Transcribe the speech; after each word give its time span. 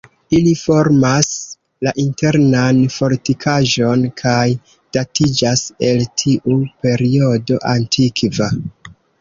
Ili 0.35 0.51
formas 0.59 1.27
la 1.87 1.91
internan 2.03 2.79
fortikaĵon, 2.95 4.07
kaj 4.23 4.47
datiĝas 4.99 5.67
el 5.91 6.03
tiu 6.23 6.59
periodo 6.87 7.61
antikva. 7.77 8.51